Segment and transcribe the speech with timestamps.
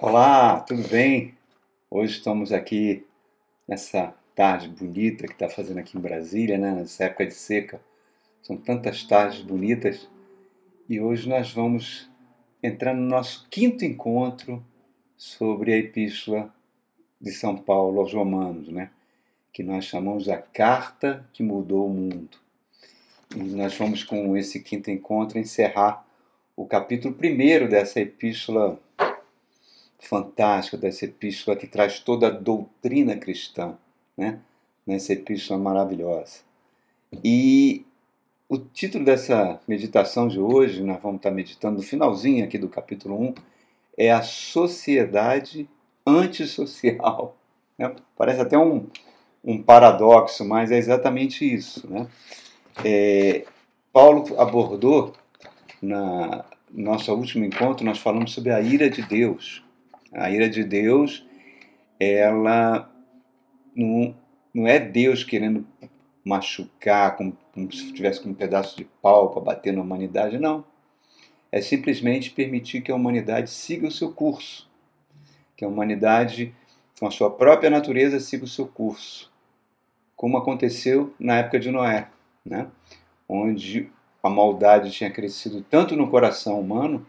[0.00, 1.34] Olá, tudo bem?
[1.90, 3.04] Hoje estamos aqui
[3.66, 6.70] nessa tarde bonita que está fazendo aqui em Brasília, né?
[6.70, 7.80] nessa época de seca.
[8.40, 10.08] São tantas tardes bonitas
[10.88, 12.08] e hoje nós vamos
[12.62, 14.64] entrar no nosso quinto encontro
[15.16, 16.54] sobre a Epístola
[17.20, 18.90] de São Paulo aos Romanos, né?
[19.52, 22.38] que nós chamamos a Carta que Mudou o Mundo.
[23.34, 26.06] E nós vamos, com esse quinto encontro, encerrar
[26.54, 28.80] o capítulo primeiro dessa epístola
[29.98, 33.76] fantástica, dessa epístola que traz toda a doutrina cristã,
[34.16, 34.40] né?
[34.86, 36.40] nessa epístola maravilhosa.
[37.24, 37.84] E
[38.48, 43.20] o título dessa meditação de hoje, nós vamos estar meditando no finalzinho aqui do capítulo
[43.20, 43.34] 1,
[43.96, 45.68] é a sociedade
[46.06, 47.36] antissocial.
[47.76, 47.94] Né?
[48.16, 48.86] Parece até um,
[49.44, 51.86] um paradoxo, mas é exatamente isso.
[51.90, 52.06] Né?
[52.84, 53.44] É,
[53.92, 55.12] Paulo abordou
[55.82, 59.64] na nosso último encontro, nós falamos sobre a ira de Deus.
[60.12, 61.26] A ira de Deus,
[61.98, 62.90] ela
[63.74, 64.14] não,
[64.52, 65.66] não é Deus querendo
[66.24, 70.64] machucar, como, como se tivesse com um pedaço de pau para bater na humanidade, não.
[71.50, 74.68] É simplesmente permitir que a humanidade siga o seu curso.
[75.56, 76.54] Que a humanidade,
[77.00, 79.32] com a sua própria natureza, siga o seu curso.
[80.14, 82.08] Como aconteceu na época de Noé,
[82.44, 82.66] né?
[83.28, 83.90] onde
[84.22, 87.06] a maldade tinha crescido tanto no coração humano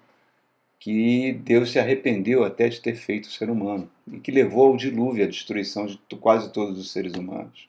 [0.79, 4.77] que Deus se arrependeu até de ter feito o ser humano e que levou ao
[4.77, 7.67] dilúvio, à destruição de quase todos os seres humanos.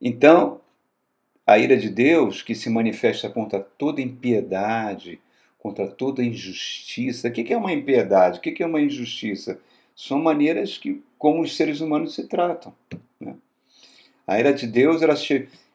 [0.00, 0.60] Então,
[1.46, 5.18] a ira de Deus, que se manifesta contra toda impiedade,
[5.58, 7.28] contra toda injustiça.
[7.28, 8.38] O que é uma impiedade?
[8.38, 9.58] O que é uma injustiça?
[9.96, 12.72] São maneiras que, como os seres humanos se tratam.
[13.18, 13.34] Né?
[14.26, 15.16] A ira de Deus ela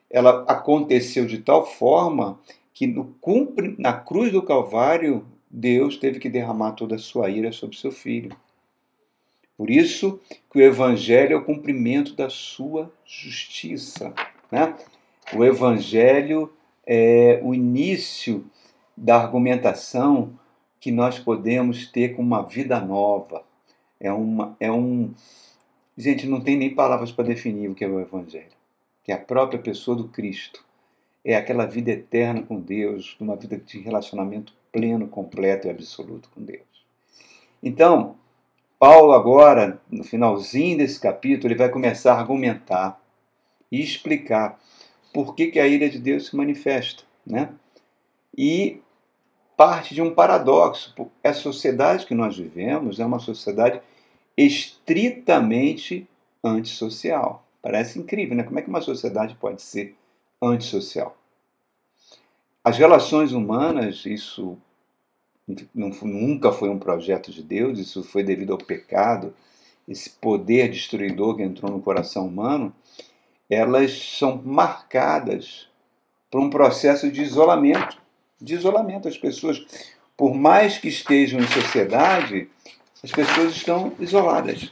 [0.10, 2.40] ela aconteceu de tal forma
[2.72, 5.26] que no cumpre, na cruz do Calvário,
[5.56, 8.36] Deus teve que derramar toda a sua ira sobre seu filho.
[9.56, 10.20] Por isso
[10.52, 14.14] que o Evangelho é o cumprimento da sua justiça.
[14.52, 14.76] Né?
[15.34, 16.52] O Evangelho
[16.86, 18.46] é o início
[18.98, 20.38] da argumentação
[20.80, 23.44] que nós podemos ter com uma vida nova.
[24.00, 25.14] É, uma, é um.
[25.96, 28.64] Gente, não tem nem palavras para definir o que é o Evangelho
[29.04, 30.64] que é a própria pessoa do Cristo.
[31.24, 36.44] É aquela vida eterna com Deus, uma vida de relacionamento pleno, completo e absoluto com
[36.44, 36.62] Deus.
[37.62, 38.18] Então,
[38.80, 43.00] Paulo agora, no finalzinho desse capítulo, ele vai começar a argumentar
[43.72, 44.60] e explicar
[45.14, 47.50] por que, que a ira de Deus se manifesta, né?
[48.38, 48.82] E
[49.56, 50.94] parte de um paradoxo.
[51.24, 53.80] A sociedade que nós vivemos é uma sociedade
[54.36, 56.08] estritamente
[56.44, 57.46] antissocial.
[57.62, 58.44] Parece incrível, né?
[58.44, 59.96] Como é que uma sociedade pode ser
[60.42, 61.16] antissocial?
[62.64, 64.58] As relações humanas, isso
[65.74, 69.34] nunca foi um projeto de Deus, isso foi devido ao pecado,
[69.88, 72.74] esse poder destruidor que entrou no coração humano,
[73.50, 75.68] elas são marcadas
[76.32, 78.02] por um processo de isolamento.
[78.42, 79.10] De isolamento.
[79.10, 79.66] As pessoas,
[80.16, 82.50] por mais que estejam em sociedade,
[83.04, 84.72] as pessoas estão isoladas.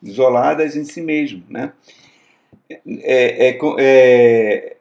[0.00, 1.72] Isoladas em si mesmo, né?
[2.70, 4.76] é, é, é,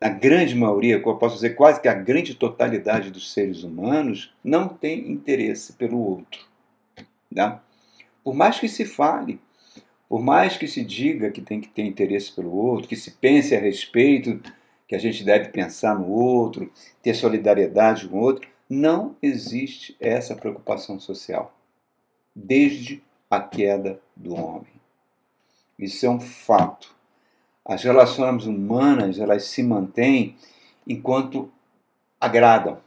[0.00, 4.68] a grande maioria, eu posso dizer quase que a grande totalidade dos seres humanos, não
[4.68, 6.40] tem interesse pelo outro.
[7.34, 7.62] Tá?
[8.24, 9.38] Por mais que se fale,
[10.08, 13.54] por mais que se diga que tem que ter interesse pelo outro, que se pense
[13.54, 14.40] a respeito,
[14.88, 16.72] que a gente deve pensar no outro,
[17.02, 21.54] ter solidariedade com o outro, não existe essa preocupação social
[22.34, 24.72] desde a queda do homem.
[25.78, 26.94] Isso é um fato.
[27.70, 30.34] As relações humanas elas se mantêm
[30.84, 31.48] enquanto
[32.20, 32.78] agradam,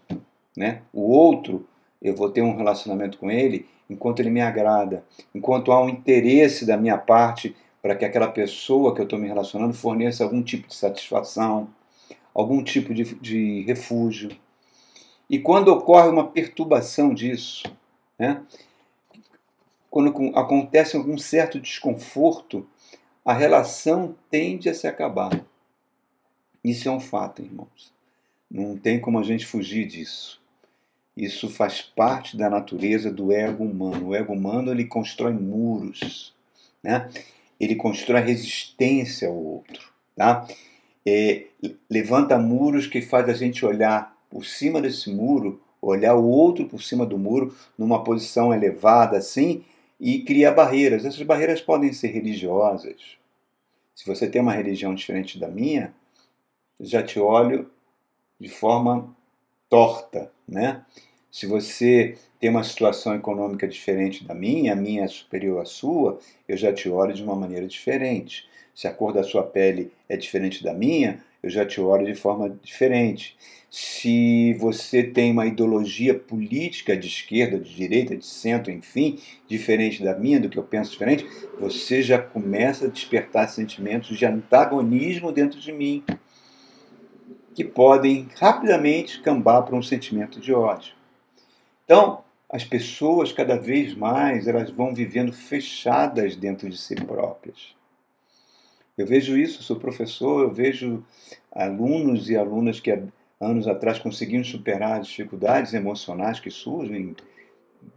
[0.57, 0.81] né?
[0.91, 1.65] O outro,
[2.01, 6.65] eu vou ter um relacionamento com ele enquanto ele me agrada, enquanto há um interesse
[6.65, 10.67] da minha parte para que aquela pessoa que eu estou me relacionando forneça algum tipo
[10.67, 11.69] de satisfação,
[12.33, 14.31] algum tipo de, de refúgio.
[15.29, 17.63] E quando ocorre uma perturbação disso,
[18.19, 18.41] né?
[19.89, 22.67] quando acontece algum certo desconforto,
[23.25, 25.31] a relação tende a se acabar.
[26.63, 27.93] Isso é um fato, irmãos.
[28.49, 30.41] Não tem como a gente fugir disso.
[31.15, 34.09] Isso faz parte da natureza do ego humano.
[34.09, 36.33] O ego humano ele constrói muros,
[36.81, 37.09] né?
[37.59, 40.47] Ele constrói resistência ao outro, tá?
[41.05, 41.45] É,
[41.89, 46.81] levanta muros que faz a gente olhar por cima desse muro, olhar o outro por
[46.81, 49.63] cima do muro, numa posição elevada assim,
[50.03, 51.05] e cria barreiras.
[51.05, 53.17] Essas barreiras podem ser religiosas.
[53.95, 55.93] Se você tem uma religião diferente da minha,
[56.77, 57.71] já te olho
[58.37, 59.15] de forma
[59.69, 60.83] torta, né?
[61.31, 66.19] Se você tem uma situação econômica diferente da minha, a minha é superior à sua,
[66.49, 68.45] eu já te olho de uma maneira diferente.
[68.75, 72.15] Se a cor da sua pele é diferente da minha, eu já te olho de
[72.15, 73.35] forma diferente.
[73.69, 80.17] Se você tem uma ideologia política de esquerda, de direita, de centro, enfim, diferente da
[80.17, 81.27] minha, do que eu penso diferente,
[81.59, 86.03] você já começa a despertar sentimentos de antagonismo dentro de mim,
[87.53, 90.93] que podem rapidamente cambar para um sentimento de ódio.
[91.83, 97.75] Então, as pessoas cada vez mais elas vão vivendo fechadas dentro de si próprias.
[98.97, 101.03] Eu vejo isso, sou professor, eu vejo
[101.51, 103.01] alunos e alunas que há
[103.41, 107.15] anos atrás conseguiram superar as dificuldades emocionais que surgem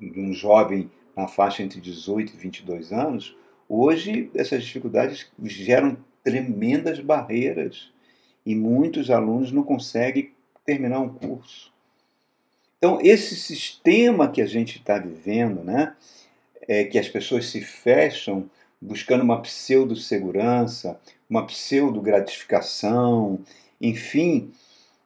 [0.00, 3.37] de um jovem na faixa entre 18 e 22 anos.
[3.69, 7.90] Hoje, essas dificuldades geram tremendas barreiras
[8.44, 10.32] e muitos alunos não conseguem
[10.64, 11.72] terminar um curso.
[12.78, 15.94] Então, esse sistema que a gente está vivendo, né,
[16.69, 18.50] é que as pessoas se fecham
[18.87, 20.99] buscando uma pseudo-segurança,
[21.29, 23.41] uma pseudo-gratificação,
[23.81, 24.53] enfim,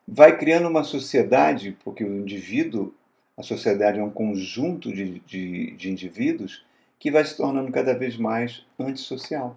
[0.07, 2.95] vai criando uma sociedade, porque o indivíduo,
[3.37, 6.63] a sociedade é um conjunto de, de, de indivíduos
[6.99, 9.57] que vai se tornando cada vez mais antissocial.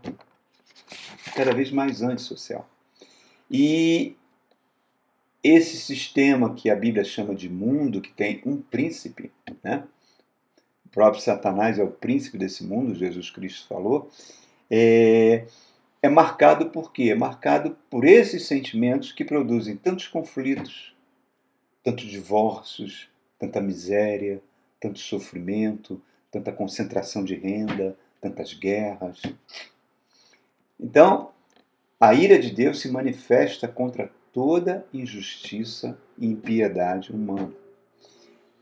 [1.36, 2.68] Cada vez mais antissocial.
[3.52, 4.16] E
[5.44, 9.30] esse sistema que a Bíblia chama de mundo, que tem um príncipe,
[9.62, 9.84] né?
[10.94, 14.10] Próprio Satanás é o príncipe desse mundo, Jesus Cristo falou,
[14.69, 15.45] é,
[16.01, 17.10] é marcado por quê?
[17.10, 20.95] É marcado por esses sentimentos que produzem tantos conflitos,
[21.84, 23.10] tantos divórcios,
[23.40, 24.42] tanta miséria,
[24.80, 26.01] tanto sofrimento,
[26.31, 29.22] tanta concentração de renda, tantas guerras.
[30.80, 31.31] Então,
[32.00, 37.54] a ira de Deus se manifesta contra toda injustiça e impiedade humana.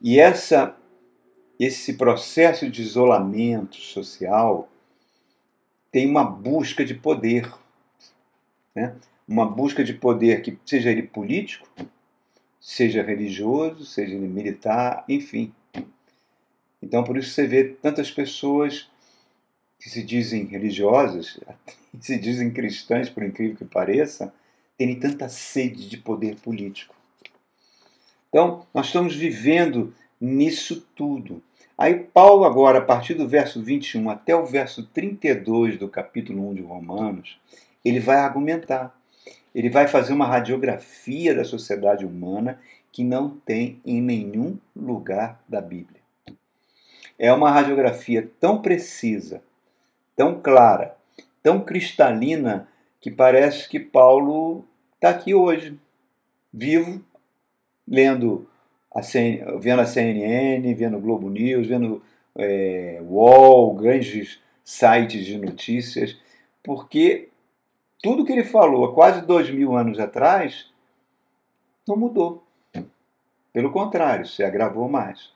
[0.01, 0.75] E essa
[1.63, 4.67] esse processo de isolamento social
[5.91, 7.53] tem uma busca de poder,
[8.73, 8.95] né?
[9.27, 11.69] uma busca de poder que seja ele político,
[12.59, 15.53] seja religioso, seja ele militar, enfim.
[16.81, 18.89] Então por isso você vê tantas pessoas
[19.79, 21.39] que se dizem religiosas,
[22.01, 24.33] se dizem cristãs, por incrível que pareça,
[24.79, 26.95] terem tanta sede de poder político.
[28.29, 31.43] Então, nós estamos vivendo nisso tudo.
[31.81, 36.53] Aí Paulo agora, a partir do verso 21 até o verso 32 do capítulo 1
[36.53, 37.41] de Romanos,
[37.83, 38.95] ele vai argumentar.
[39.53, 42.59] Ele vai fazer uma radiografia da sociedade humana
[42.91, 45.99] que não tem em nenhum lugar da Bíblia.
[47.17, 49.41] É uma radiografia tão precisa,
[50.15, 50.95] tão clara,
[51.41, 52.67] tão cristalina,
[52.99, 54.63] que parece que Paulo
[54.93, 55.79] está aqui hoje,
[56.53, 57.03] vivo,
[57.87, 58.47] lendo
[58.93, 59.01] a
[59.57, 62.03] vendo a CNN, vendo o Globo News, vendo
[62.35, 66.17] é, UOL, grandes sites de notícias,
[66.61, 67.29] porque
[68.01, 70.69] tudo que ele falou há quase dois mil anos atrás
[71.87, 72.43] não mudou.
[73.53, 75.31] Pelo contrário, se agravou mais.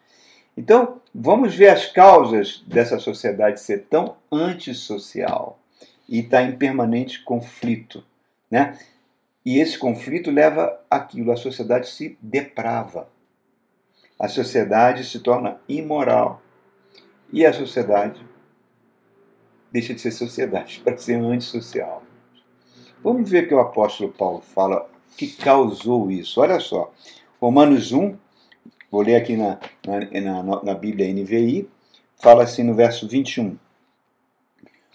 [0.57, 5.59] Então, vamos ver as causas dessa sociedade ser tão antissocial
[6.07, 8.03] e estar tá em permanente conflito.
[8.49, 8.77] Né?
[9.45, 13.09] E esse conflito leva aquilo, a sociedade se deprava
[14.19, 16.41] a sociedade se torna imoral.
[17.31, 18.25] E a sociedade
[19.71, 22.03] deixa de ser sociedade para ser antissocial.
[23.03, 26.41] Vamos ver o que o apóstolo Paulo fala que causou isso.
[26.41, 26.91] Olha só,
[27.39, 28.17] Romanos 1,
[28.89, 31.69] vou ler aqui na, na, na, na Bíblia NVI,
[32.17, 33.57] fala assim no verso 21.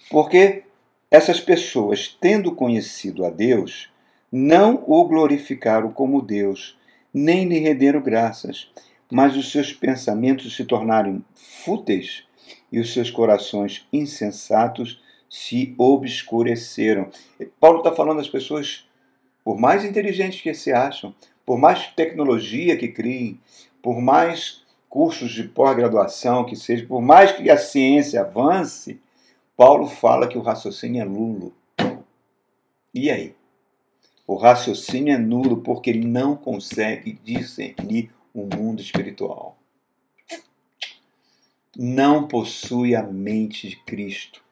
[0.09, 0.63] Porque
[1.09, 3.91] essas pessoas, tendo conhecido a Deus,
[4.31, 6.77] não o glorificaram como Deus,
[7.13, 8.71] nem lhe renderam graças,
[9.11, 12.23] mas os seus pensamentos se tornaram fúteis
[12.71, 17.09] e os seus corações insensatos se obscureceram.
[17.59, 18.87] Paulo está falando das pessoas,
[19.43, 21.13] por mais inteligentes que se acham,
[21.45, 23.39] por mais tecnologia que criem,
[23.81, 28.99] por mais cursos de pós-graduação que seja, por mais que a ciência avance,
[29.55, 31.53] Paulo fala que o raciocínio é nulo.
[32.93, 33.35] E aí?
[34.25, 39.57] O raciocínio é nulo porque ele não consegue discernir o mundo espiritual.
[41.77, 44.43] Não possui a mente de Cristo,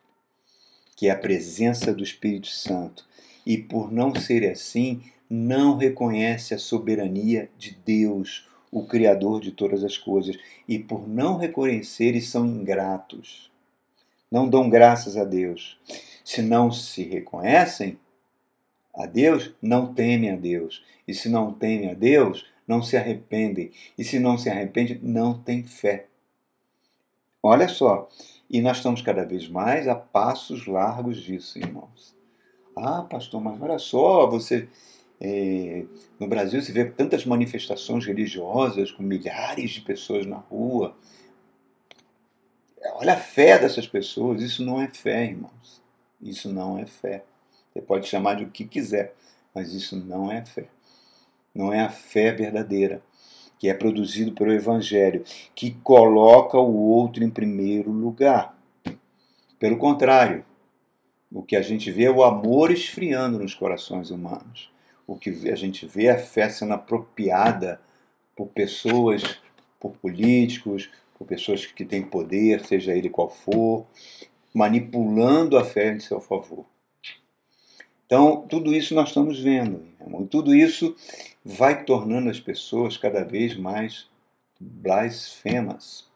[0.95, 3.05] que é a presença do Espírito Santo,
[3.45, 9.83] e por não ser assim, não reconhece a soberania de Deus, o Criador de todas
[9.83, 13.50] as coisas, e por não reconhecerem são ingratos.
[14.31, 15.79] Não dão graças a Deus.
[16.24, 17.98] Se não se reconhecem,
[18.93, 20.83] a Deus, não temem a Deus.
[21.07, 23.71] E se não temem a Deus, não se arrependem.
[23.97, 26.05] E se não se arrependem, não tem fé.
[27.41, 28.07] Olha só.
[28.47, 32.15] E nós estamos cada vez mais a passos largos disso, irmãos.
[32.77, 34.69] Ah, pastor, mas olha só, você.
[35.19, 35.83] É,
[36.19, 40.95] no Brasil se vê tantas manifestações religiosas com milhares de pessoas na rua.
[42.93, 44.43] Olha a fé dessas pessoas.
[44.43, 45.81] Isso não é fé, irmãos.
[46.21, 47.23] Isso não é fé.
[47.73, 49.15] Você pode chamar de o que quiser,
[49.53, 50.69] mas isso não é fé.
[51.59, 53.01] Não é a fé verdadeira,
[53.57, 58.57] que é produzido pelo Evangelho, que coloca o outro em primeiro lugar.
[59.59, 60.45] Pelo contrário,
[61.29, 64.71] o que a gente vê é o amor esfriando nos corações humanos.
[65.05, 67.81] O que a gente vê é a fé sendo apropriada
[68.37, 69.21] por pessoas,
[69.81, 73.85] por políticos, por pessoas que têm poder, seja ele qual for,
[74.53, 76.65] manipulando a fé em seu favor.
[78.09, 79.85] Então, tudo isso nós estamos vendo.
[80.01, 80.23] Irmão.
[80.23, 80.95] E tudo isso
[81.45, 84.07] vai tornando as pessoas cada vez mais
[84.59, 86.07] blasfemas.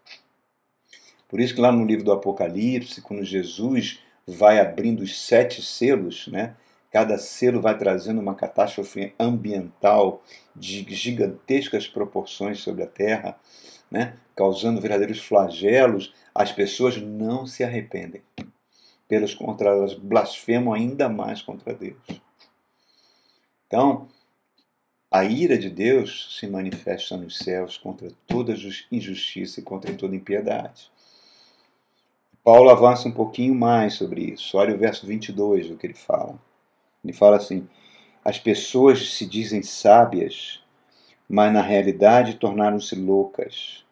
[1.30, 6.28] Por isso que lá no livro do Apocalipse, quando Jesus vai abrindo os sete selos,
[6.30, 6.56] né?
[6.90, 10.24] Cada selo vai trazendo uma catástrofe ambiental
[10.56, 13.40] de gigantescas proporções sobre a Terra,
[13.90, 14.16] né?
[14.36, 16.12] causando verdadeiros flagelos.
[16.34, 18.22] As pessoas não se arrependem.
[19.08, 21.98] Pelas contrárias, elas blasfemam ainda mais contra Deus.
[23.68, 24.08] Então,
[25.12, 28.56] a ira de Deus se manifesta nos céus contra toda
[28.92, 30.92] injustiça e contra toda impiedade.
[32.44, 34.58] Paulo avança um pouquinho mais sobre isso.
[34.58, 36.38] Olha o verso 22 do que ele fala.
[37.04, 37.68] Ele fala assim:
[38.24, 40.62] As pessoas se dizem sábias,
[41.30, 43.84] mas na realidade tornaram-se loucas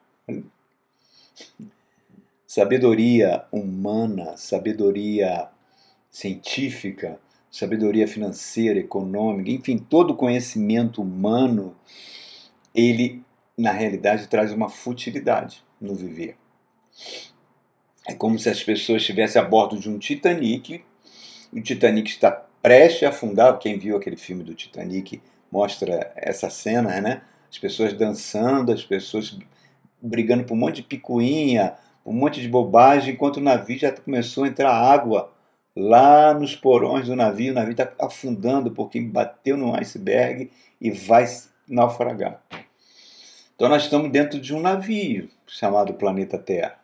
[2.53, 5.47] sabedoria humana, sabedoria
[6.09, 7.17] científica,
[7.49, 11.73] sabedoria financeira, econômica, enfim, todo conhecimento humano,
[12.75, 13.23] ele
[13.57, 16.35] na realidade traz uma futilidade no viver.
[18.05, 20.83] É como se as pessoas estivessem a bordo de um Titanic,
[21.53, 22.31] o Titanic está
[22.61, 23.59] prestes a afundar.
[23.59, 27.21] Quem viu aquele filme do Titanic mostra essa cena, né?
[27.49, 29.39] As pessoas dançando, as pessoas
[30.01, 34.43] brigando por um monte de picuinha, um monte de bobagem, enquanto o navio já começou
[34.43, 35.31] a entrar água
[35.75, 37.51] lá nos porões do navio.
[37.51, 41.25] O navio está afundando porque bateu no iceberg e vai
[41.67, 42.41] naufragar.
[43.55, 46.79] Então nós estamos dentro de um navio chamado planeta Terra.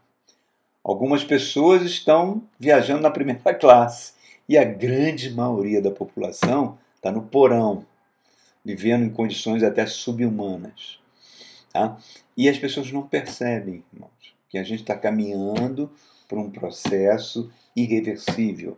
[0.84, 4.14] Algumas pessoas estão viajando na primeira classe
[4.48, 7.86] e a grande maioria da população está no porão,
[8.64, 11.00] vivendo em condições até subhumanas.
[11.74, 11.98] Tá?
[12.38, 15.92] E as pessoas não percebem, irmãos que a gente está caminhando
[16.28, 18.78] para um processo irreversível.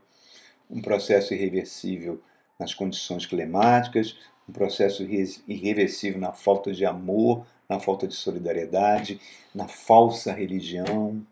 [0.70, 2.22] Um processo irreversível
[2.60, 9.20] nas condições climáticas, um processo irreversível na falta de amor, na falta de solidariedade,
[9.54, 11.26] na falsa religião.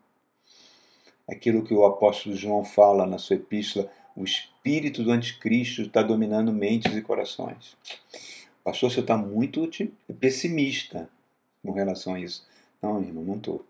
[1.27, 6.53] Aquilo que o apóstolo João fala na sua epístola, o espírito do anticristo está dominando
[6.53, 7.75] mentes e corações.
[8.63, 9.69] Pastor, você está muito
[10.19, 11.09] pessimista
[11.63, 12.45] com relação a isso.
[12.81, 13.65] Não, irmão, não estou.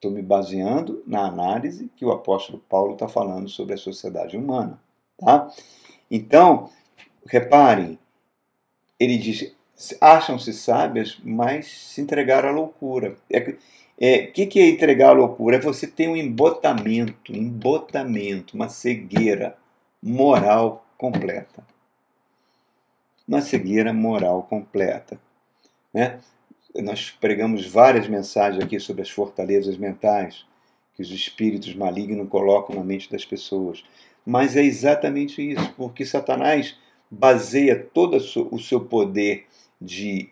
[0.00, 4.80] Estou me baseando na análise que o apóstolo Paulo está falando sobre a sociedade humana.
[5.18, 5.52] Tá?
[6.10, 6.70] Então,
[7.26, 7.98] reparem,
[8.98, 9.54] ele diz:
[10.00, 13.10] acham-se sábias, mas se entregaram à loucura.
[13.10, 13.56] O é,
[14.00, 15.56] é, que, que é entregar à loucura?
[15.56, 19.54] É você ter um embotamento, embotamento, uma cegueira
[20.02, 21.62] moral completa.
[23.28, 25.20] Uma cegueira moral completa.
[25.92, 26.18] Né?
[26.74, 30.44] Nós pregamos várias mensagens aqui sobre as fortalezas mentais
[30.94, 33.84] que os espíritos malignos colocam na mente das pessoas.
[34.24, 36.76] Mas é exatamente isso, porque Satanás
[37.10, 39.46] baseia todo o seu poder
[39.80, 40.28] de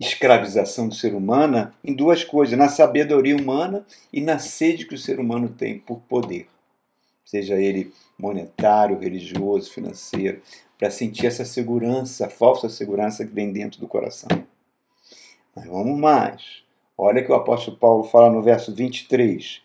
[0.00, 4.98] escravização do ser humano em duas coisas: na sabedoria humana e na sede que o
[4.98, 6.46] ser humano tem por poder,
[7.24, 10.40] seja ele monetário, religioso, financeiro,
[10.78, 14.28] para sentir essa segurança, a falsa segurança que vem dentro do coração.
[15.58, 16.62] Mas vamos mais.
[16.96, 19.60] Olha que o apóstolo Paulo fala no verso 23.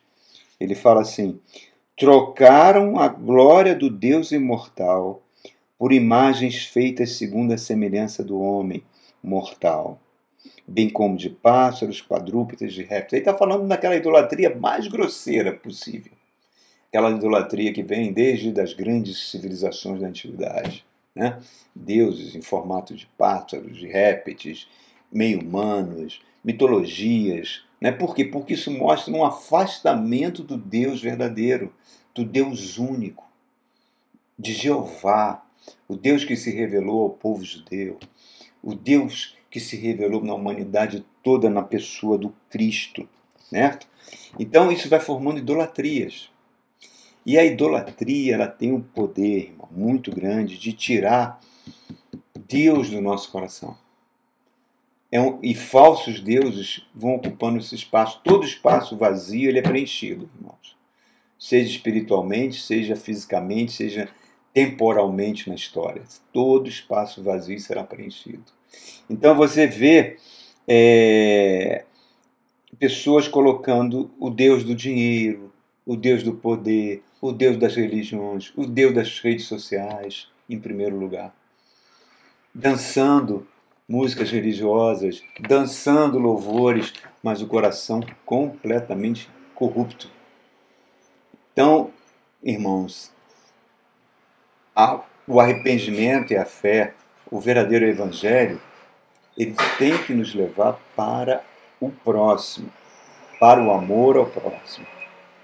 [0.59, 1.39] Ele fala assim:
[1.95, 5.21] trocaram a glória do Deus imortal
[5.77, 8.83] por imagens feitas segundo a semelhança do homem
[9.21, 9.99] mortal,
[10.67, 13.13] bem como de pássaros, quadrúpedes, de répteis.
[13.13, 16.13] Ele está falando daquela idolatria mais grosseira possível.
[16.89, 20.83] Aquela idolatria que vem desde as grandes civilizações da antiguidade.
[21.15, 21.39] Né?
[21.75, 24.67] Deuses em formato de pássaros, de répteis,
[25.13, 27.63] meio-humanos, mitologias.
[27.79, 27.91] Né?
[27.91, 28.25] Por quê?
[28.25, 31.73] Porque isso mostra um afastamento do Deus verdadeiro,
[32.13, 33.23] do Deus único,
[34.37, 35.45] de Jeová,
[35.87, 37.99] o Deus que se revelou ao povo judeu,
[38.61, 43.07] o Deus que se revelou na humanidade toda na pessoa do Cristo,
[43.49, 43.87] certo?
[44.39, 46.29] Então isso vai formando idolatrias.
[47.25, 51.39] E a idolatria ela tem um poder irmão, muito grande de tirar
[52.47, 53.77] Deus do nosso coração.
[55.13, 58.19] É um, e falsos deuses vão ocupando esse espaço.
[58.23, 60.75] Todo espaço vazio ele é preenchido, irmãos.
[61.37, 64.09] Seja espiritualmente, seja fisicamente, seja
[64.51, 66.01] temporalmente na história.
[66.31, 68.41] Todo espaço vazio será preenchido.
[69.07, 70.17] Então você vê
[70.67, 71.85] é,
[72.79, 75.53] pessoas colocando o Deus do dinheiro,
[75.85, 80.97] o Deus do poder, o Deus das religiões, o Deus das redes sociais em primeiro
[80.97, 81.35] lugar.
[82.51, 83.47] Dançando
[83.93, 90.09] músicas religiosas, dançando louvores, mas o coração completamente corrupto.
[91.51, 91.91] Então,
[92.41, 93.13] irmãos,
[95.27, 96.95] o arrependimento e a fé,
[97.29, 98.59] o verdadeiro evangelho,
[99.37, 101.43] eles têm que nos levar para
[101.79, 102.73] o próximo,
[103.39, 104.87] para o amor ao próximo.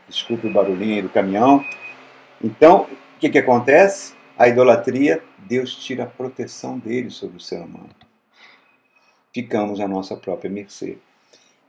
[0.07, 1.63] Desculpe o barulhinho aí do caminhão.
[2.43, 4.15] Então, o que, que acontece?
[4.35, 8.08] A idolatria, Deus tira a proteção dele sobre o ser humano.
[9.33, 10.97] Ficamos à nossa própria mercê.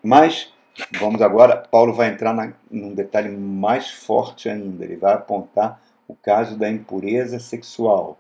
[0.03, 0.53] Mas,
[0.99, 4.85] vamos agora, Paulo vai entrar na, num detalhe mais forte ainda.
[4.85, 8.19] Ele vai apontar o caso da impureza sexual.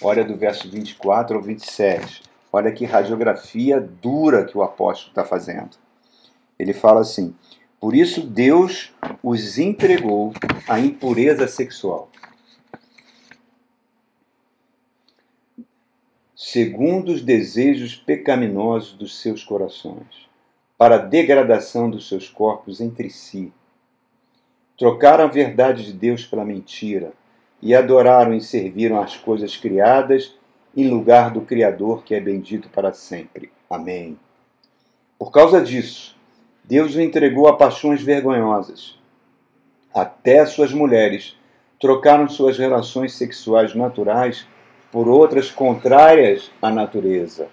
[0.00, 2.22] Olha do verso 24 ao 27.
[2.52, 5.76] Olha que radiografia dura que o apóstolo está fazendo.
[6.58, 7.34] Ele fala assim:
[7.80, 10.34] Por isso Deus os entregou
[10.68, 12.10] à impureza sexual.
[16.44, 20.28] Segundo os desejos pecaminosos dos seus corações,
[20.76, 23.52] para a degradação dos seus corpos entre si.
[24.76, 27.12] Trocaram a verdade de Deus pela mentira
[27.62, 30.34] e adoraram e serviram as coisas criadas
[30.76, 33.52] em lugar do Criador que é bendito para sempre.
[33.70, 34.18] Amém.
[35.16, 36.16] Por causa disso,
[36.64, 38.98] Deus o entregou a paixões vergonhosas.
[39.94, 41.38] Até suas mulheres
[41.78, 44.44] trocaram suas relações sexuais naturais
[44.92, 47.48] por outras contrárias à natureza.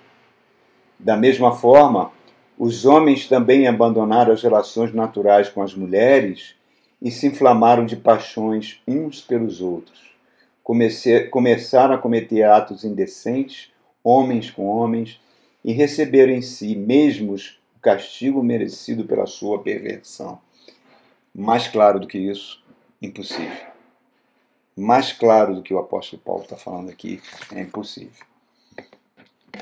[0.99, 2.11] Da mesma forma,
[2.57, 6.53] os homens também abandonaram as relações naturais com as mulheres
[7.01, 10.09] e se inflamaram de paixões uns pelos outros
[11.31, 13.71] começaram a cometer atos indecentes,
[14.03, 15.19] homens com homens,
[15.65, 20.39] e receberam em si mesmos o castigo merecido pela sua perversão.
[21.33, 22.63] Mais claro do que isso,
[23.01, 23.68] impossível.
[24.79, 28.25] Mais claro do que o apóstolo Paulo está falando aqui, é impossível.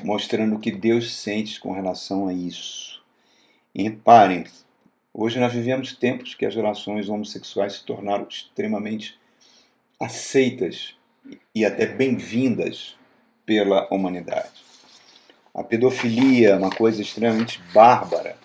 [0.04, 3.02] Mostrando o que Deus sente com relação a isso.
[3.74, 4.44] E reparem,
[5.12, 9.18] hoje nós vivemos tempos que as relações homossexuais se tornaram extremamente
[9.98, 10.94] aceitas
[11.52, 12.96] e até bem-vindas
[13.44, 14.62] pela humanidade.
[15.52, 18.38] A pedofilia é uma coisa extremamente bárbara,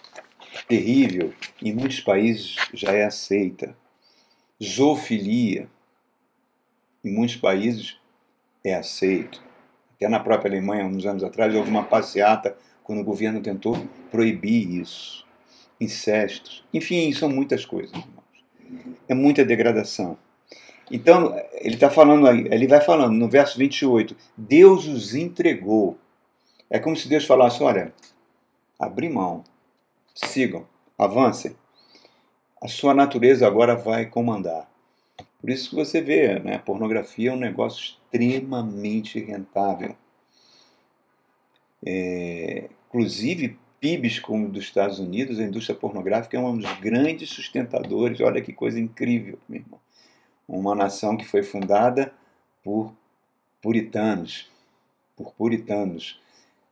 [0.67, 1.31] terrível,
[1.62, 3.75] em muitos países já é aceita.
[4.62, 5.69] Zoofilia,
[7.03, 7.97] em muitos países
[8.63, 9.41] é aceito.
[9.95, 13.77] Até na própria Alemanha, uns anos atrás, houve uma passeata quando o governo tentou
[14.11, 15.25] proibir isso.
[15.79, 16.63] Incestos.
[16.73, 18.93] Enfim, são muitas coisas, irmãos.
[19.07, 20.17] É muita degradação.
[20.91, 25.97] Então, ele está falando aí, ele vai falando no verso 28, Deus os entregou.
[26.69, 27.93] É como se Deus falasse: olha,
[28.79, 29.43] abri mão,
[30.13, 31.55] sigam, avancem.
[32.61, 34.69] A sua natureza agora vai comandar.
[35.43, 39.93] Por isso que você vê, né, pornografia é um negócio extremamente rentável.
[41.86, 48.21] É, inclusive, PIBs como dos Estados Unidos, a indústria pornográfica é um dos grandes sustentadores.
[48.21, 49.84] Olha que coisa incrível, meu irmão
[50.47, 52.13] uma nação que foi fundada
[52.63, 52.93] por
[53.62, 54.49] puritanos,
[55.15, 56.21] por puritanos,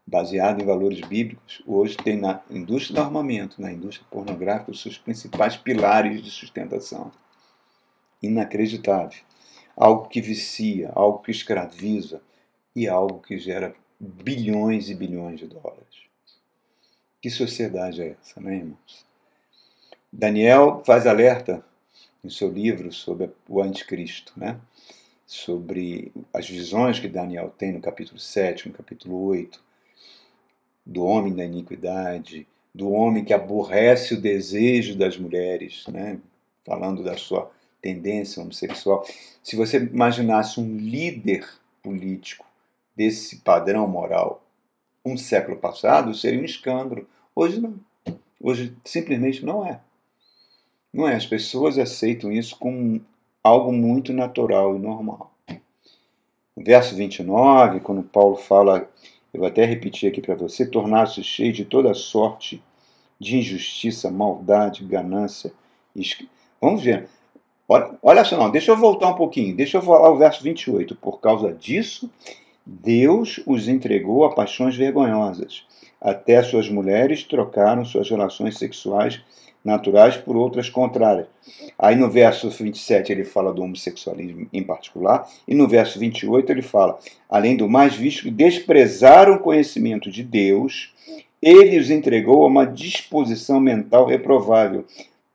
[0.06, 4.98] baseado em valores bíblicos, hoje tem na indústria do armamento, na indústria pornográfica, os seus
[4.98, 7.12] principais pilares de sustentação.
[8.22, 9.20] Inacreditável.
[9.76, 12.22] Algo que vicia, algo que escraviza
[12.76, 16.06] e algo que gera bilhões e bilhões de dólares.
[17.22, 19.06] Que sociedade é essa, né, irmãos?
[20.12, 21.64] Daniel faz alerta
[22.24, 24.60] no seu livro sobre o anticristo, né?
[25.26, 29.64] sobre as visões que Daniel tem no capítulo 7, no capítulo 8,
[30.86, 36.20] do homem da iniquidade, do homem que aborrece o desejo das mulheres, né?
[36.66, 37.50] falando da sua
[37.82, 39.06] tendência homossexual.
[39.44, 41.48] Se você imaginasse um líder
[41.82, 42.46] político
[42.96, 44.44] desse padrão moral
[45.04, 47.08] um século passado, seria um escândalo.
[47.36, 47.76] Hoje não.
[48.40, 49.80] Hoje simplesmente não é.
[50.94, 53.02] Não é, as pessoas aceitam isso como
[53.44, 55.32] algo muito natural e normal.
[56.56, 58.90] No verso 29, quando Paulo fala,
[59.34, 62.62] eu vou até repetir aqui para você: tornar-se cheio de toda sorte
[63.20, 65.54] de injustiça, maldade, ganância.
[66.60, 67.08] Vamos ver.
[67.74, 70.94] Olha, olha só, não, deixa eu voltar um pouquinho, deixa eu falar o verso 28.
[70.94, 72.12] Por causa disso,
[72.66, 75.64] Deus os entregou a paixões vergonhosas.
[76.02, 79.22] Até suas mulheres trocaram suas relações sexuais
[79.64, 81.28] naturais por outras contrárias.
[81.80, 86.62] Aí no verso 27 ele fala do homossexualismo em particular, e no verso 28 ele
[86.62, 90.94] fala: além do mais, visto que desprezaram o conhecimento de Deus,
[91.42, 94.84] ele os entregou a uma disposição mental reprovável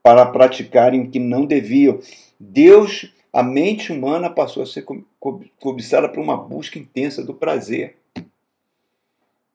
[0.03, 1.99] para praticarem o que não deviam.
[2.39, 4.85] Deus, a mente humana passou a ser
[5.59, 7.97] cobiçada por uma busca intensa do prazer,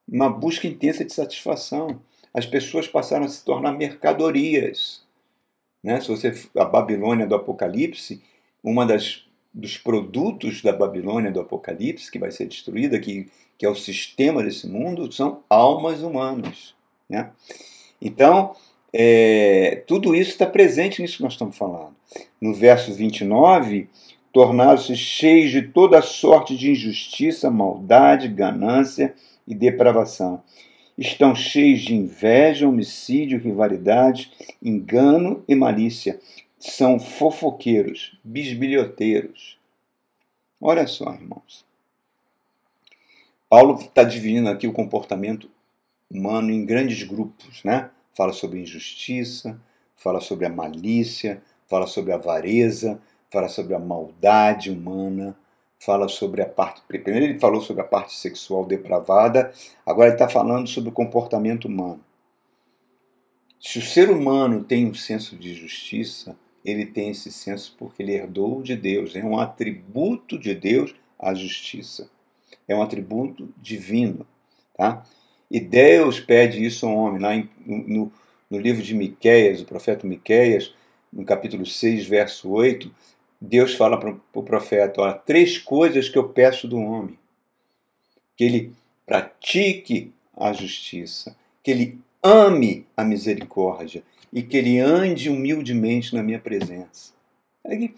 [0.09, 2.01] uma busca intensa de satisfação.
[2.35, 5.03] As pessoas passaram a se tornar mercadorias.
[5.83, 6.01] Né?
[6.01, 8.23] Se você a Babilônia do Apocalipse,
[8.63, 13.69] uma das dos produtos da Babilônia do Apocalipse, que vai ser destruída, que, que é
[13.69, 16.75] o sistema desse mundo, são almas humanas.
[17.09, 17.31] Né?
[18.01, 18.57] Então,
[18.93, 21.95] é, tudo isso está presente nisso que nós estamos falando.
[22.43, 23.89] No verso 29,
[24.33, 29.15] tornaram-se cheios de toda sorte de injustiça, maldade, ganância
[29.47, 30.43] e depravação.
[30.99, 36.19] Estão cheios de inveja, homicídio, rivalidade, engano e malícia
[36.59, 39.57] são fofoqueiros, bisbilhoteiros.
[40.61, 41.65] Olha só, irmãos.
[43.49, 45.49] Paulo está dividindo aqui o comportamento
[46.11, 47.91] humano em grandes grupos, né?
[48.17, 49.61] Fala sobre injustiça,
[49.95, 51.41] fala sobre a malícia,
[51.73, 55.35] fala sobre a avareza, fala sobre a maldade humana,
[55.79, 56.83] fala sobre a parte.
[56.87, 59.51] Primeiro ele falou sobre a parte sexual depravada,
[59.87, 62.05] agora ele está falando sobre o comportamento humano.
[63.59, 68.13] Se o ser humano tem um senso de justiça, ele tem esse senso porque ele
[68.13, 69.17] herdou de Deus.
[69.17, 72.11] É um atributo de Deus a justiça.
[72.69, 74.27] É um atributo divino.
[74.77, 75.03] Tá?
[75.51, 77.23] E Deus pede isso ao homem.
[77.23, 77.31] Lá
[77.65, 78.13] no,
[78.51, 80.75] no livro de Miqueias, o profeta Miqueias,
[81.13, 82.91] no capítulo 6, verso 8,
[83.41, 87.19] Deus fala para o profeta: olha, três coisas que eu peço do homem.
[88.37, 88.73] Que ele
[89.05, 96.39] pratique a justiça, que ele ame a misericórdia e que ele ande humildemente na minha
[96.39, 97.13] presença.
[97.65, 97.91] É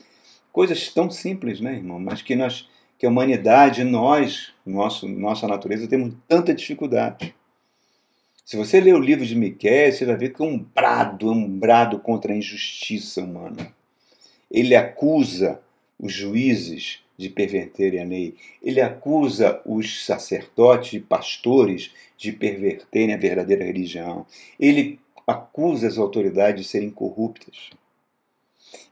[0.51, 2.01] coisas tão simples, né, irmão?
[2.01, 7.35] Mas que nós, que a humanidade, nós, nosso, nossa natureza, temos tanta dificuldade.
[8.45, 11.49] Se você ler o livro de Miquel, você vai ver que é um brado, um
[11.49, 13.75] brado contra a injustiça humana.
[14.51, 15.63] Ele acusa
[15.99, 18.35] os juízes de perverterem a lei.
[18.63, 24.27] Ele acusa os sacerdotes e pastores de perverterem a verdadeira religião.
[24.61, 27.71] Ele acusa as autoridades de serem corruptas.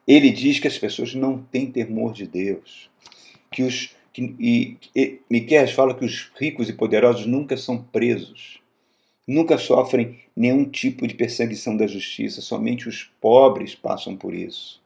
[0.08, 2.88] Ele diz que as pessoas não têm temor de Deus.
[3.50, 8.61] Que os que, e, e Miquel fala que os ricos e poderosos nunca são presos,
[9.26, 14.80] nunca sofrem nenhum tipo de perseguição da justiça, somente os pobres passam por isso.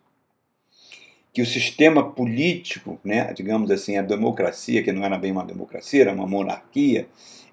[1.33, 6.03] Que o sistema político, né, digamos assim, a democracia, que não era bem uma democracia,
[6.03, 7.09] era uma monarquia,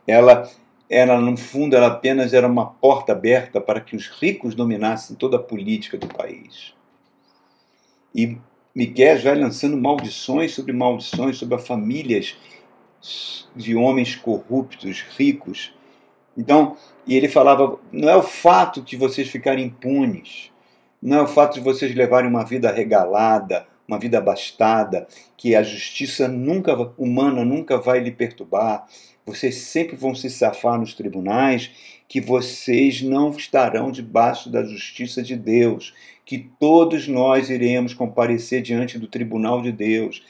[0.07, 0.49] ela
[0.89, 5.37] era no fundo ela apenas era uma porta aberta para que os ricos dominassem toda
[5.37, 6.73] a política do país.
[8.13, 8.37] E
[8.75, 12.35] Miquel vai lançando maldições sobre maldições sobre as famílias
[13.55, 15.73] de homens corruptos, ricos.
[16.37, 20.51] Então, e ele falava, não é o fato de vocês ficarem impunes,
[21.01, 25.61] não é o fato de vocês levarem uma vida regalada, uma vida abastada, que a
[25.61, 28.87] justiça nunca humana nunca vai lhe perturbar,
[29.25, 31.71] vocês sempre vão se safar nos tribunais,
[32.07, 35.93] que vocês não estarão debaixo da justiça de Deus,
[36.25, 40.23] que todos nós iremos comparecer diante do tribunal de Deus.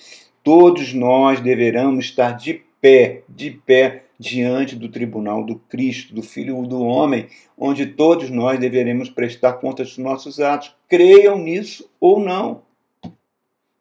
[0.44, 6.66] Todos nós deveremos estar de pé, de pé diante do tribunal do Cristo, do Filho
[6.66, 10.74] do Homem, onde todos nós deveremos prestar contas dos nossos atos.
[10.88, 12.64] Creiam nisso ou não.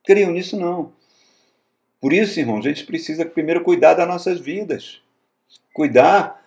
[0.04, 0.92] Creiam nisso não.
[2.00, 5.00] Por isso, irmãos, a gente precisa primeiro cuidar das nossas vidas.
[5.72, 6.42] Cuidar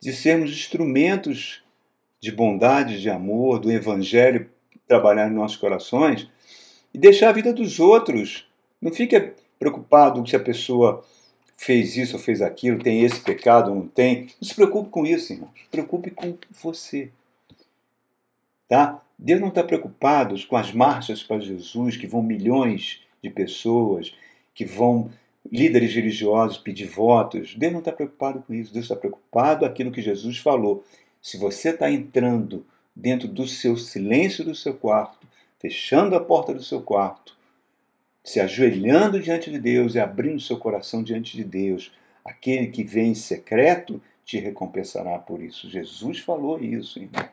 [0.00, 1.60] de sermos instrumentos
[2.20, 4.48] de bondade, de amor, do Evangelho
[4.86, 6.28] trabalhar em nossos corações
[6.92, 8.46] e deixar a vida dos outros.
[8.80, 11.04] Não fique preocupado se a pessoa
[11.56, 14.28] fez isso fez aquilo, tem esse pecado não tem.
[14.40, 15.50] Não se preocupe com isso, irmãos.
[15.54, 17.10] Se preocupe com você.
[18.68, 19.02] Tá?
[19.18, 24.14] Deus não está preocupado com as marchas para Jesus, que vão milhões de pessoas,
[24.54, 25.10] que vão
[25.50, 27.54] líderes religiosos pedir votos.
[27.54, 28.72] Deus não está preocupado com isso.
[28.72, 30.84] Deus está preocupado com aquilo que Jesus falou.
[31.20, 35.26] Se você está entrando dentro do seu silêncio do seu quarto,
[35.58, 37.36] fechando a porta do seu quarto,
[38.24, 41.92] se ajoelhando diante de Deus e abrindo seu coração diante de Deus.
[42.24, 45.68] Aquele que vem em secreto te recompensará por isso.
[45.68, 47.28] Jesus falou isso, irmãos.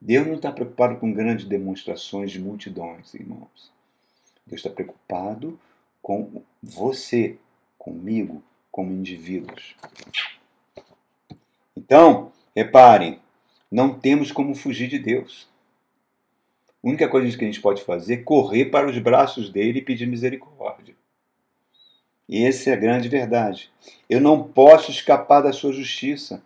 [0.00, 3.72] Deus não está preocupado com grandes demonstrações de multidões, irmãos.
[4.46, 5.58] Deus está preocupado
[6.02, 7.36] com você,
[7.78, 9.74] comigo, como indivíduos.
[11.74, 13.18] Então, reparem,
[13.70, 15.48] não temos como fugir de Deus.
[16.88, 19.82] A única coisa que a gente pode fazer é correr para os braços dele e
[19.82, 20.96] pedir misericórdia.
[22.26, 23.70] E essa é a grande verdade.
[24.08, 26.42] Eu não posso escapar da sua justiça.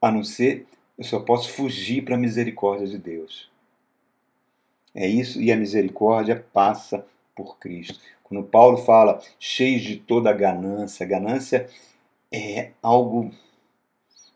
[0.00, 3.50] A não ser, eu só posso fugir para a misericórdia de Deus.
[4.94, 7.04] É isso, e a misericórdia passa
[7.36, 8.00] por Cristo.
[8.24, 11.68] Quando Paulo fala cheios de toda ganância, ganância
[12.32, 13.30] é algo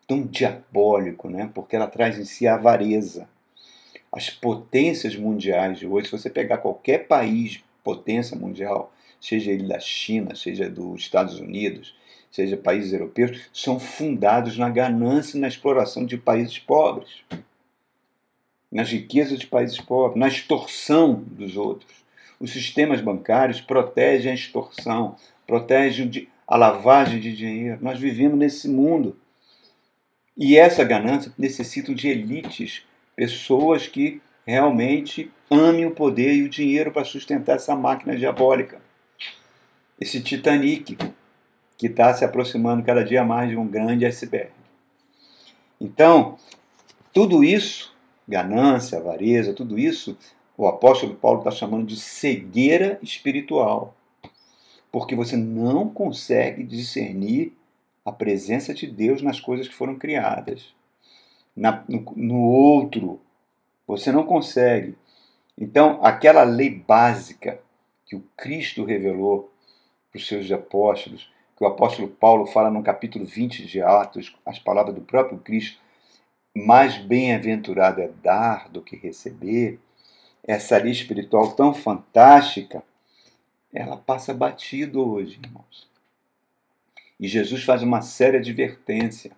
[0.07, 1.51] tão diabólico, né?
[1.55, 3.27] porque ela traz em si a avareza
[4.13, 9.79] as potências mundiais de hoje, se você pegar qualquer país, potência mundial, seja ele da
[9.79, 11.95] China, seja dos Estados Unidos,
[12.31, 17.23] seja países europeus, são fundados na ganância e na exploração de países pobres,
[18.71, 22.05] nas riquezas de países pobres, na extorsão dos outros.
[22.39, 25.17] Os sistemas bancários protegem a extorsão,
[25.47, 27.79] protegem a lavagem de dinheiro.
[27.81, 29.17] Nós vivemos nesse mundo.
[30.37, 32.86] E essa ganância necessita de elites
[33.17, 38.81] pessoas que realmente amem o poder e o dinheiro para sustentar essa máquina diabólica.
[39.99, 40.99] Esse Titanic
[41.79, 44.51] que está se aproximando cada dia mais de um grande iceberg.
[45.81, 46.39] Então,
[47.13, 47.95] tudo isso,
[48.29, 50.17] ganância, avareza, tudo isso,
[50.57, 53.95] o apóstolo Paulo está chamando de cegueira espiritual.
[54.93, 57.53] Porque você não consegue discernir
[58.05, 60.76] a presença de Deus nas coisas que foram criadas
[61.57, 63.21] na, no, no outro.
[63.87, 64.97] Você não consegue.
[65.57, 67.61] Então, aquela lei básica
[68.05, 69.51] que o Cristo revelou
[70.11, 74.59] para os seus apóstolos, que o apóstolo Paulo fala no capítulo 20 de Atos, as
[74.59, 75.81] palavras do próprio Cristo,
[76.55, 79.79] mais bem-aventurado é dar do que receber,
[80.43, 82.83] essa lei espiritual tão fantástica,
[83.73, 85.89] ela passa batido hoje, irmãos.
[87.19, 89.33] E Jesus faz uma séria advertência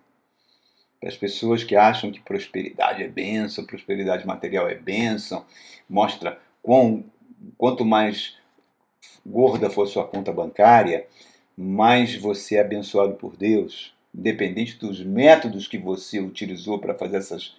[1.03, 5.45] as pessoas que acham que prosperidade é bênção, prosperidade material é bênção,
[5.89, 7.03] mostra quão,
[7.57, 8.37] quanto mais
[9.25, 11.07] gorda for sua conta bancária,
[11.57, 17.55] mais você é abençoado por Deus, independente dos métodos que você utilizou para fazer essas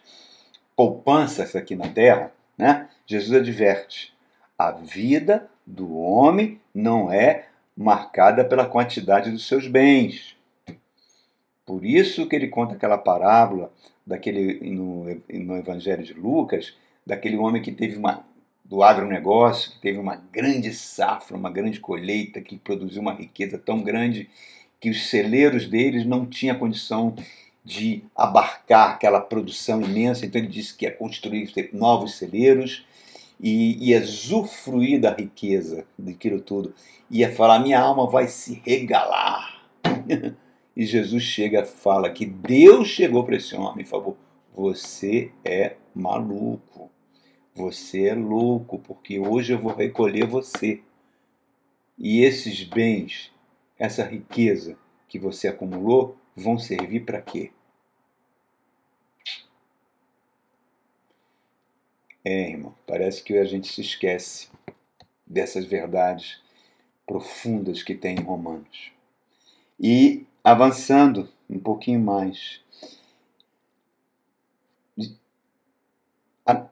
[0.77, 2.89] poupanças aqui na terra, né?
[3.07, 4.13] Jesus adverte:
[4.59, 10.37] a vida do homem não é marcada pela quantidade dos seus bens,
[11.71, 13.73] por isso que ele conta aquela parábola
[14.05, 16.75] daquele no, no Evangelho de Lucas,
[17.07, 18.25] daquele homem que teve uma
[18.65, 23.83] do agronegócio, que teve uma grande safra, uma grande colheita, que produziu uma riqueza tão
[23.83, 24.29] grande
[24.81, 27.15] que os celeiros deles não tinham condição
[27.65, 32.85] de abarcar aquela produção imensa, então ele disse que ia construir novos celeiros
[33.39, 36.75] e ia usufruir da riqueza daquilo tudo.
[37.09, 39.63] Ia falar: minha alma vai se regalar.
[40.81, 44.17] E Jesus chega fala que Deus chegou para esse homem e falou:
[44.55, 46.91] Você é maluco.
[47.55, 50.83] Você é louco, porque hoje eu vou recolher você.
[51.99, 53.31] E esses bens,
[53.79, 57.53] essa riqueza que você acumulou, vão servir para quê?
[62.25, 64.49] É, irmão, parece que a gente se esquece
[65.27, 66.41] dessas verdades
[67.07, 68.93] profundas que tem em Romanos.
[69.79, 72.61] E avançando um pouquinho mais.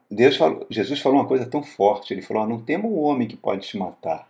[0.09, 2.13] Deus falou, Jesus falou uma coisa tão forte.
[2.13, 4.29] Ele falou: Não tema o homem que pode te matar.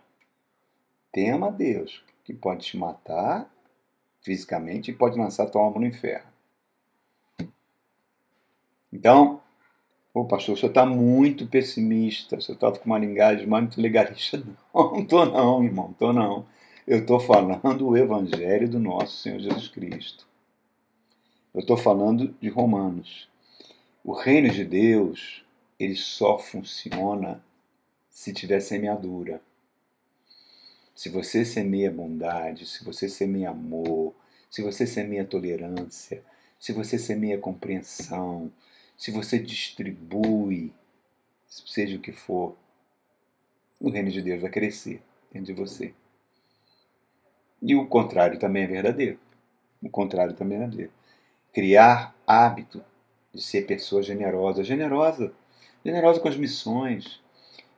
[1.12, 3.50] Tema Deus que pode te matar
[4.22, 6.30] fisicamente e pode lançar tua alma no inferno.
[8.92, 9.40] Então,
[10.12, 14.38] o pastor, o senhor está muito pessimista, o senhor está com uma linguagem muito legalista.
[14.72, 16.46] Não, não estou não, irmão, estou não.
[16.90, 20.26] Eu estou falando o Evangelho do nosso Senhor Jesus Cristo.
[21.54, 23.30] Eu estou falando de Romanos.
[24.02, 25.44] O reino de Deus,
[25.78, 27.40] ele só funciona
[28.10, 29.40] se tiver semeadura.
[30.92, 34.12] Se você semeia bondade, se você semeia amor,
[34.50, 36.24] se você semeia tolerância,
[36.58, 38.50] se você semeia compreensão,
[38.96, 40.72] se você distribui,
[41.46, 42.56] seja o que for,
[43.78, 45.00] o reino de Deus vai crescer
[45.32, 45.94] dentro de você.
[47.62, 49.18] E o contrário também é verdadeiro.
[49.82, 50.92] O contrário também é verdadeiro.
[51.52, 52.82] Criar hábito
[53.32, 55.32] de ser pessoa generosa, generosa,
[55.84, 57.20] generosa com as missões,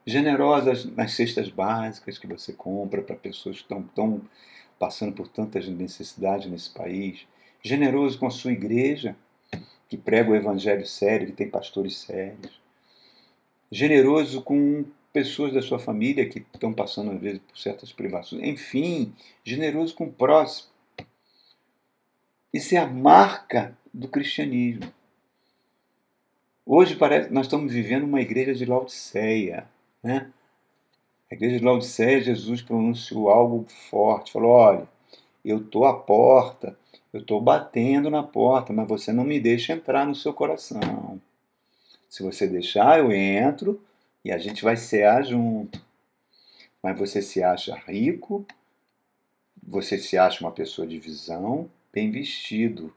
[0.05, 4.21] generosas nas cestas básicas que você compra para pessoas que estão, estão
[4.77, 7.25] passando por tantas necessidades nesse país,
[7.61, 9.15] generoso com a sua igreja,
[9.87, 12.59] que prega o evangelho sério, que tem pastores sérios,
[13.71, 19.13] generoso com pessoas da sua família que estão passando às vezes por certas privações, enfim,
[19.43, 20.69] generoso com o próximo.
[22.51, 24.91] Isso é a marca do cristianismo.
[26.65, 29.67] Hoje parece nós estamos vivendo uma igreja de Laodiceia,
[30.01, 30.31] né?
[31.29, 34.87] A igreja de Laodiceia, Jesus pronunciou algo forte, falou: olha,
[35.43, 36.77] eu estou à porta,
[37.11, 41.21] eu estou batendo na porta, mas você não me deixa entrar no seu coração.
[42.09, 43.81] Se você deixar, eu entro
[44.23, 45.81] e a gente vai cear junto.
[46.81, 48.45] Mas você se acha rico,
[49.61, 52.93] você se acha uma pessoa de visão, bem vestido,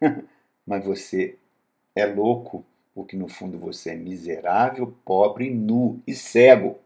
[0.66, 1.36] mas você
[1.94, 2.64] é louco
[2.96, 6.78] porque no fundo você é miserável, pobre, nu e cego.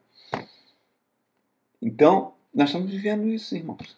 [1.81, 3.97] Então, nós estamos vivendo isso, irmãos.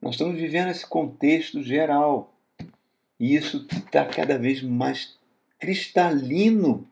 [0.00, 2.32] Nós estamos vivendo esse contexto geral.
[3.18, 5.18] E isso está cada vez mais
[5.58, 6.88] cristalino.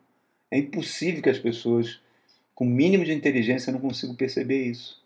[0.50, 2.00] É impossível que as pessoas
[2.54, 5.00] com mínimo de inteligência não consigam perceber isso.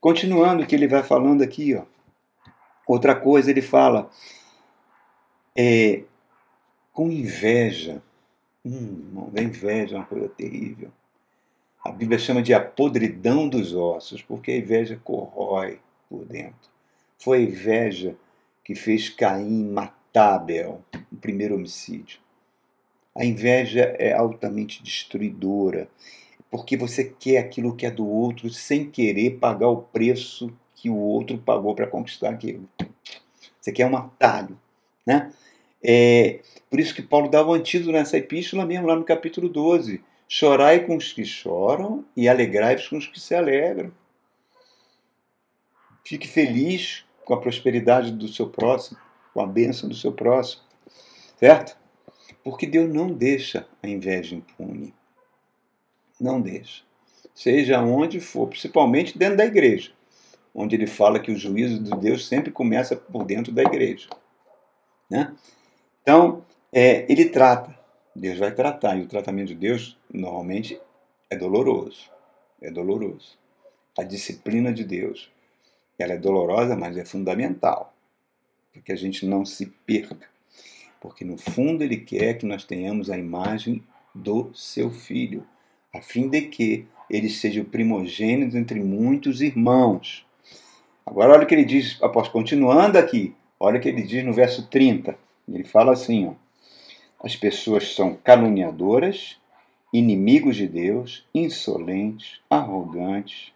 [0.00, 1.84] Continuando o que ele vai falando aqui, ó.
[2.86, 4.10] outra coisa ele fala,
[5.56, 6.04] é,
[6.92, 8.02] com inveja.
[8.64, 10.90] Hum, a inveja é uma coisa terrível.
[11.84, 16.70] A Bíblia chama de a podridão dos ossos, porque a inveja corrói por dentro.
[17.18, 18.16] Foi a inveja
[18.64, 22.18] que fez Caim matar Abel, o primeiro homicídio.
[23.16, 25.88] A inveja é altamente destruidora,
[26.50, 30.96] porque você quer aquilo que é do outro sem querer pagar o preço que o
[30.96, 32.68] outro pagou para conquistar aquilo.
[33.58, 34.58] Você quer um atalho,
[35.06, 35.32] né?
[35.82, 40.04] É, por isso que Paulo dá o antídoto nessa epístola mesmo, lá no capítulo 12.
[40.28, 43.92] Chorai com os que choram e alegrai-vos com os que se alegram.
[46.04, 48.98] Fique feliz com a prosperidade do seu próximo,
[49.32, 50.62] com a bênção do seu próximo.
[51.38, 51.85] Certo?
[52.46, 54.94] Porque Deus não deixa a inveja impune.
[56.20, 56.84] Não deixa.
[57.34, 59.90] Seja onde for, principalmente dentro da igreja,
[60.54, 64.08] onde ele fala que o juízo de Deus sempre começa por dentro da igreja.
[65.10, 65.34] Né?
[66.02, 67.76] Então, é, ele trata,
[68.14, 70.80] Deus vai tratar, e o tratamento de Deus normalmente
[71.28, 72.08] é doloroso.
[72.62, 73.36] É doloroso.
[73.98, 75.32] A disciplina de Deus,
[75.98, 77.92] ela é dolorosa, mas é fundamental,
[78.72, 80.35] para que a gente não se perca.
[81.00, 83.82] Porque no fundo ele quer que nós tenhamos a imagem
[84.14, 85.46] do seu filho,
[85.92, 90.26] a fim de que ele seja o primogênito entre muitos irmãos.
[91.04, 94.32] Agora olha o que ele diz, após continuando aqui, olha o que ele diz no
[94.32, 95.16] verso 30.
[95.48, 96.32] Ele fala assim: ó,
[97.22, 99.36] as pessoas são caluniadoras,
[99.92, 103.52] inimigos de Deus, insolentes, arrogantes,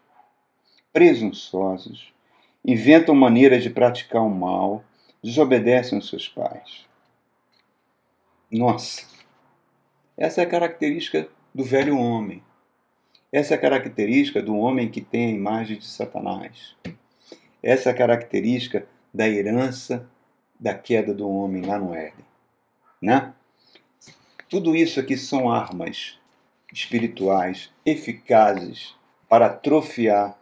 [0.93, 2.13] presunçosos,
[2.65, 4.85] inventam maneiras de praticar o mal,
[5.23, 6.90] desobedecem aos seus pais.
[8.51, 9.07] Nossa,
[10.17, 12.43] essa é a característica do velho homem.
[13.31, 16.75] Essa é a característica do homem que tem a imagem de Satanás.
[17.63, 20.11] Essa é a característica da herança
[20.59, 22.25] da queda do homem lá no Éden.
[23.01, 23.33] Né?
[24.49, 26.19] Tudo isso aqui são armas
[26.73, 28.97] espirituais eficazes
[29.29, 30.37] para atrofiar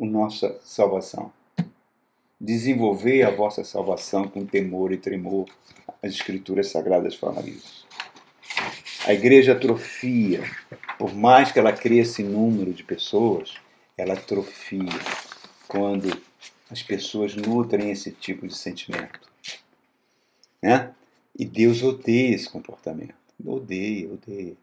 [0.00, 1.32] a nossa salvação.
[2.44, 5.48] Desenvolver a vossa salvação com temor e tremor.
[6.02, 7.86] As Escrituras Sagradas falam isso.
[9.06, 10.42] A igreja atrofia,
[10.98, 13.54] por mais que ela cresça em número de pessoas,
[13.96, 14.90] ela atrofia
[15.68, 16.20] quando
[16.68, 19.20] as pessoas nutrem esse tipo de sentimento.
[20.60, 20.92] Né?
[21.38, 23.14] E Deus odeia esse comportamento.
[23.44, 24.56] Odeia, odeia.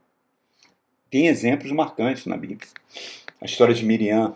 [1.10, 2.68] Tem exemplos marcantes na Bíblia.
[3.40, 4.36] A história de Miriam,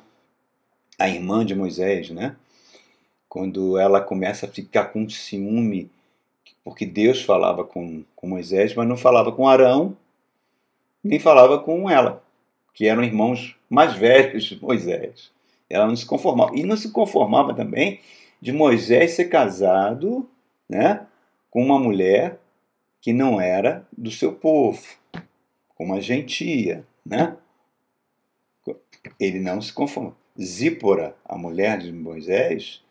[0.98, 2.38] a irmã de Moisés, né?
[3.34, 5.90] Quando ela começa a ficar com ciúme,
[6.64, 9.98] porque Deus falava com, com Moisés, mas não falava com Arão,
[11.04, 12.24] nem falava com ela,
[12.76, 15.32] que eram irmãos mais velhos de Moisés.
[15.68, 16.56] Ela não se conformava.
[16.56, 18.02] E não se conformava também
[18.40, 20.30] de Moisés ser casado
[20.70, 21.04] né,
[21.50, 22.38] com uma mulher
[23.02, 24.84] que não era do seu povo,
[25.74, 27.36] com uma gentia, né?
[29.20, 30.14] Ele não se conformou.
[30.40, 32.83] Zípora, a mulher de Moisés,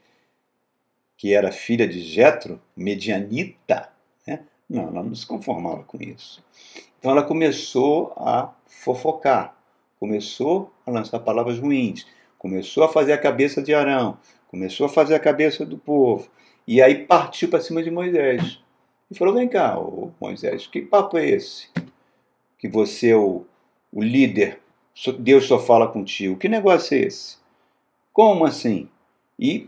[1.22, 3.90] que era filha de Jetro, medianita,
[4.26, 4.40] né?
[4.68, 6.44] não, ela não se conformava com isso.
[6.98, 9.56] Então ela começou a fofocar,
[10.00, 14.18] começou a lançar palavras ruins, começou a fazer a cabeça de Arão,
[14.48, 16.28] começou a fazer a cabeça do povo,
[16.66, 18.58] e aí partiu para cima de Moisés.
[19.08, 19.76] E falou: Vem cá,
[20.20, 21.68] Moisés, que papo é esse?
[22.58, 23.46] Que você é o,
[23.92, 24.60] o líder,
[25.20, 26.36] Deus só fala contigo.
[26.36, 27.36] Que negócio é esse?
[28.12, 28.88] Como assim?
[29.38, 29.64] E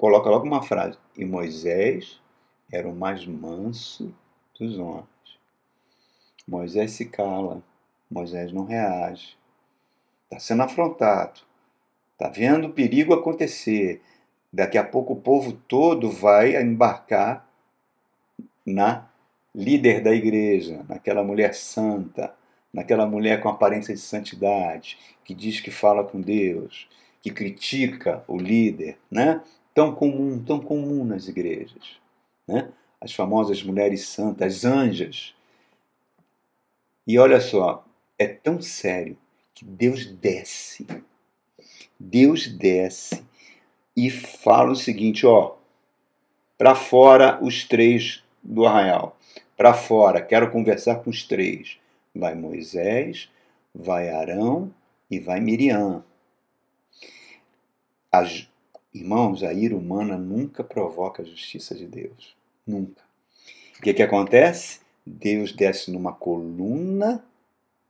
[0.00, 2.18] coloca logo uma frase: E Moisés
[2.72, 4.12] era o mais manso
[4.58, 5.06] dos homens.
[6.48, 7.62] Moisés se cala,
[8.10, 9.36] Moisés não reage,
[10.24, 11.40] está sendo afrontado,
[12.12, 14.02] está vendo o perigo acontecer.
[14.52, 17.48] Daqui a pouco o povo todo vai embarcar
[18.66, 19.06] na
[19.54, 22.34] líder da igreja, naquela mulher santa,
[22.72, 26.88] naquela mulher com aparência de santidade, que diz que fala com Deus,
[27.22, 29.40] que critica o líder, né?
[29.74, 31.96] Tão comum, tão comum nas igrejas,
[32.46, 32.70] né?
[33.00, 35.34] As famosas mulheres santas, as anjas.
[37.06, 37.84] E olha só,
[38.18, 39.16] é tão sério
[39.54, 40.86] que Deus desce.
[41.98, 43.24] Deus desce
[43.96, 45.56] e fala o seguinte, ó,
[46.56, 49.16] para fora os três do arraial.
[49.56, 51.78] Para fora, quero conversar com os três.
[52.14, 53.30] Vai Moisés,
[53.74, 54.72] vai Arão
[55.10, 56.04] e vai Miriam.
[58.10, 58.49] As,
[58.92, 62.34] irmãos, a ira humana nunca provoca a justiça de Deus.
[62.66, 63.02] Nunca.
[63.78, 64.80] O que, que acontece?
[65.06, 67.24] Deus desce numa coluna,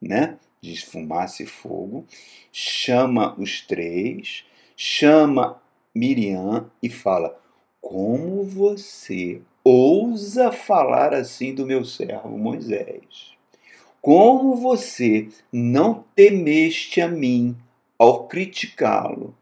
[0.01, 0.39] né?
[0.61, 2.05] De fumaça e fogo,
[2.53, 4.45] chama os três,
[4.77, 5.61] chama
[5.95, 7.41] Miriam e fala:
[7.81, 13.35] Como você ousa falar assim do meu servo Moisés?
[14.01, 17.57] Como você não temeste a mim
[17.99, 19.35] ao criticá-lo?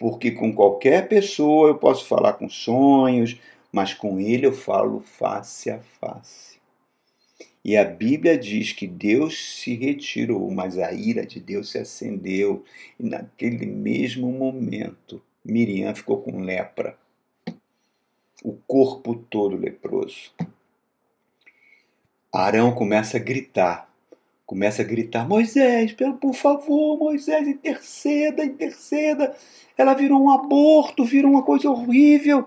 [0.00, 3.38] Porque com qualquer pessoa eu posso falar com sonhos,
[3.70, 6.58] mas com ele eu falo face a face.
[7.62, 12.64] E a Bíblia diz que Deus se retirou, mas a ira de Deus se acendeu.
[12.98, 16.96] E naquele mesmo momento, Miriam ficou com lepra.
[18.42, 20.32] O corpo todo leproso.
[22.32, 23.89] Arão começa a gritar,
[24.50, 29.32] começa a gritar: Moisés, por favor, Moisés, interceda, interceda.
[29.78, 32.44] Ela virou um aborto, virou uma coisa horrível.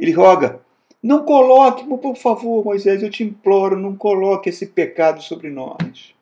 [0.00, 0.60] Ele roga:
[1.00, 6.12] Não coloque, por favor, Moisés, eu te imploro, não coloque esse pecado sobre nós.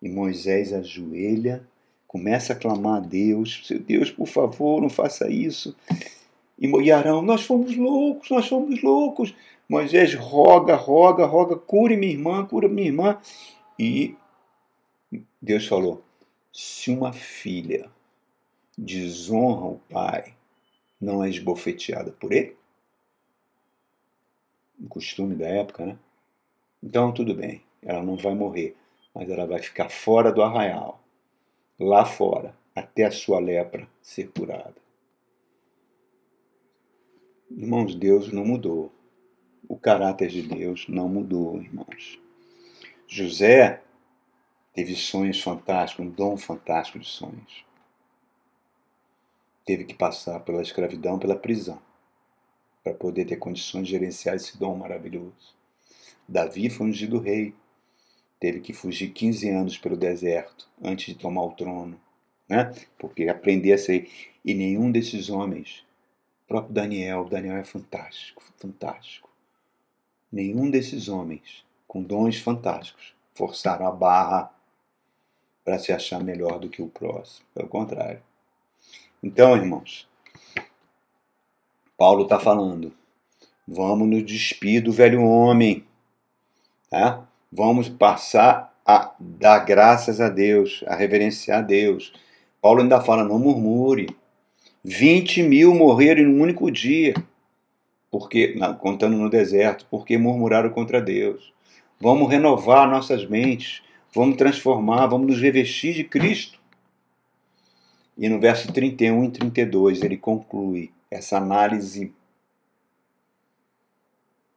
[0.00, 1.66] E Moisés ajoelha,
[2.06, 5.74] começa a clamar a Deus: Seu Deus, por favor, não faça isso.
[6.56, 9.34] E Arão, nós fomos loucos, nós fomos loucos.
[9.68, 13.18] Moisés roga, roga, roga, cure minha irmã, cura minha irmã.
[13.78, 14.16] E
[15.40, 16.02] Deus falou:
[16.52, 17.90] se uma filha
[18.76, 20.34] desonra o pai,
[21.00, 22.56] não é esbofeteada por ele?
[24.80, 25.98] O costume da época, né?
[26.82, 28.76] Então tudo bem, ela não vai morrer,
[29.14, 31.00] mas ela vai ficar fora do arraial,
[31.78, 34.76] lá fora, até a sua lepra ser curada.
[37.50, 38.92] Irmãos, Deus não mudou.
[39.68, 42.20] O caráter de Deus não mudou, irmãos.
[43.10, 43.80] José
[44.74, 47.64] teve sonhos fantásticos, um dom fantástico de sonhos.
[49.64, 51.80] Teve que passar pela escravidão, pela prisão,
[52.84, 55.56] para poder ter condições de gerenciar esse dom maravilhoso.
[56.28, 57.54] Davi foi ungido rei.
[58.38, 61.98] Teve que fugir 15 anos pelo deserto antes de tomar o trono,
[62.46, 62.72] né?
[62.98, 64.10] Porque aprender a ser.
[64.44, 65.82] E nenhum desses homens,
[66.46, 69.28] próprio Daniel, Daniel é fantástico, fantástico
[70.30, 74.50] Nenhum desses homens, com dons fantásticos, forçaram a barra
[75.64, 77.46] para se achar melhor do que o próximo.
[77.54, 78.22] Pelo contrário.
[79.22, 80.06] Então, irmãos,
[81.96, 82.92] Paulo está falando:
[83.66, 85.84] vamos nos despir do velho homem,
[86.90, 87.26] tá?
[87.50, 92.12] Vamos passar a dar graças a Deus, a reverenciar a Deus.
[92.60, 94.14] Paulo ainda fala: não murmure.
[94.84, 97.14] 20 mil morreram em um único dia
[98.10, 101.52] porque contando no deserto, porque murmuraram contra Deus.
[102.00, 103.82] Vamos renovar nossas mentes,
[104.14, 106.58] vamos transformar, vamos nos revestir de Cristo.
[108.16, 112.12] E no verso 31 e 32 ele conclui essa análise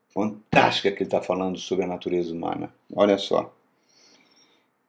[0.10, 2.74] fantástica que ele está falando sobre a natureza humana.
[2.94, 3.54] Olha só.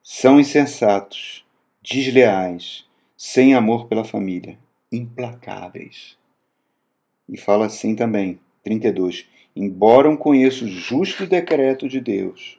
[0.03, 1.44] São insensatos,
[1.80, 2.84] desleais,
[3.16, 4.59] sem amor pela família,
[4.90, 6.18] implacáveis.
[7.28, 9.26] E fala assim também: 32.
[9.55, 12.59] Embora conheça o justo decreto de Deus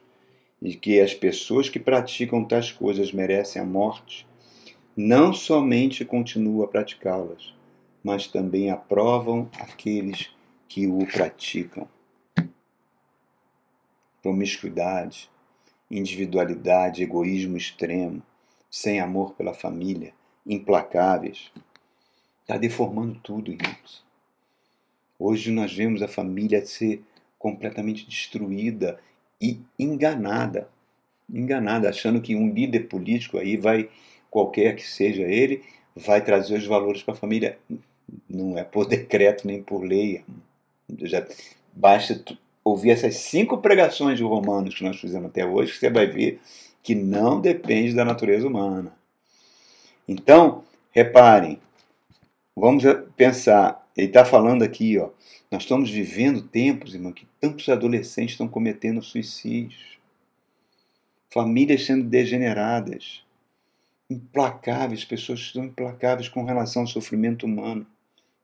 [0.62, 4.26] e que as pessoas que praticam tais coisas merecem a morte,
[4.96, 7.52] não somente continuam a praticá-las,
[8.02, 10.30] mas também aprovam aqueles
[10.68, 11.88] que o praticam.
[14.22, 15.28] Promiscuidade,
[15.90, 18.22] individualidade, egoísmo extremo,
[18.70, 20.14] sem amor pela família,
[20.46, 21.50] implacáveis.
[22.42, 24.03] Está deformando tudo, irmãos.
[25.18, 27.02] Hoje nós vemos a família ser
[27.38, 28.98] completamente destruída
[29.40, 30.68] e enganada.
[31.32, 33.88] enganada, achando que um líder político aí vai,
[34.30, 35.62] qualquer que seja ele,
[35.94, 37.58] vai trazer os valores para a família.
[38.28, 40.24] Não é por decreto nem por lei.
[41.02, 41.26] Já
[41.72, 42.22] basta
[42.62, 46.40] ouvir essas cinco pregações de Romanos que nós fizemos até hoje, que você vai ver
[46.82, 48.92] que não depende da natureza humana.
[50.06, 50.62] Então,
[50.92, 51.58] reparem,
[52.54, 52.84] vamos
[53.16, 55.10] pensar, ele está falando aqui, ó,
[55.50, 59.98] nós estamos vivendo tempos, irmão, que tantos adolescentes estão cometendo suicídios,
[61.32, 63.24] famílias sendo degeneradas,
[64.10, 67.86] implacáveis, pessoas estão implacáveis com relação ao sofrimento humano.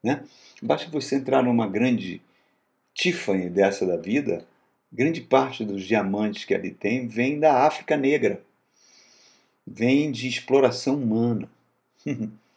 [0.03, 0.24] Né?
[0.62, 2.22] Basta você entrar numa grande
[2.94, 4.46] Tiffany dessa da vida,
[4.92, 8.42] grande parte dos diamantes que ali tem vem da África Negra,
[9.66, 11.51] vem de exploração humana.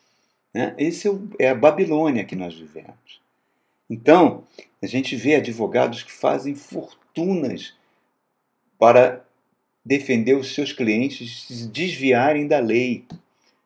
[0.53, 0.75] né?
[0.77, 3.21] Esse é, é a Babilônia que nós vivemos.
[3.89, 4.43] Então,
[4.81, 7.73] a gente vê advogados que fazem fortunas
[8.77, 9.25] para
[9.85, 13.05] defender os seus clientes se desviarem da lei,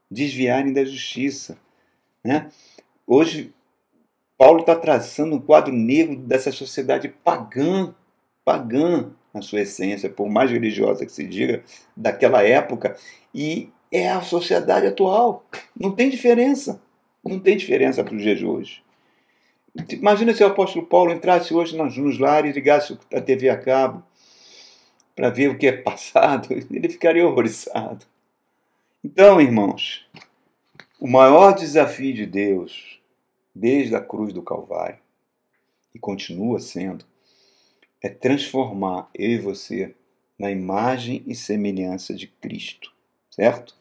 [0.09, 1.57] desviarem da justiça.
[2.23, 2.49] Né?
[3.05, 3.53] Hoje,
[4.37, 7.93] Paulo está traçando um quadro negro dessa sociedade pagã,
[8.43, 11.63] pagã na sua essência, por mais religiosa que se diga,
[11.95, 12.95] daquela época,
[13.33, 15.45] e é a sociedade atual.
[15.79, 16.81] Não tem diferença.
[17.23, 18.83] Não tem diferença para os dias de hoje.
[19.91, 24.03] Imagina se o apóstolo Paulo entrasse hoje nos lares e ligasse a TV a cabo
[25.15, 28.05] para ver o que é passado, ele ficaria horrorizado.
[29.03, 30.07] Então, irmãos,
[30.99, 32.99] o maior desafio de Deus,
[33.53, 34.99] desde a cruz do Calvário,
[35.93, 37.05] e continua sendo,
[38.01, 39.95] é transformar eu e você
[40.37, 42.93] na imagem e semelhança de Cristo,
[43.37, 43.73] certo?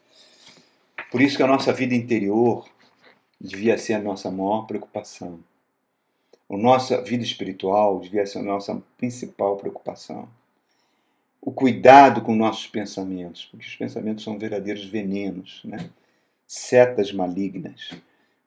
[1.11, 2.65] Por isso que a nossa vida interior
[3.41, 5.39] devia ser a nossa maior preocupação.
[6.49, 10.29] A nossa vida espiritual devia ser a nossa principal preocupação
[11.47, 15.89] o cuidado com nossos pensamentos, porque os pensamentos são verdadeiros venenos, né?
[16.45, 17.91] setas malignas,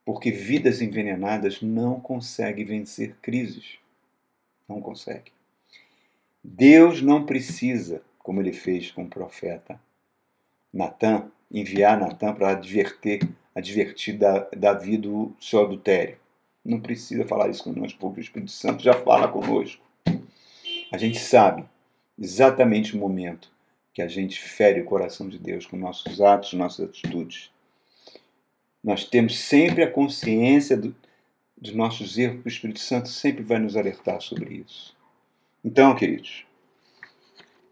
[0.05, 3.79] porque vidas envenenadas não conseguem vencer crises.
[4.69, 5.33] Não consegue.
[6.45, 9.81] Deus não precisa, como ele fez com o profeta
[10.73, 14.19] Natan, enviar Natan para advertir, advertir
[14.57, 16.19] Davi do seu adultério.
[16.65, 19.83] Não precisa falar isso conosco, porque o Espírito Santo já fala conosco.
[20.93, 21.65] A gente sabe
[22.19, 23.51] exatamente o momento
[23.93, 27.51] que a gente fere o coração de Deus com nossos atos, nossas atitudes.
[28.83, 30.95] Nós temos sempre a consciência do,
[31.57, 34.97] dos nossos erros, o Espírito Santo sempre vai nos alertar sobre isso.
[35.65, 36.47] Então, queridos,